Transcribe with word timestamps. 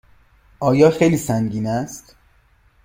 آیا 0.59 0.89
خیلی 0.89 1.17
سنگین 1.17 1.67
است؟ 1.67 2.15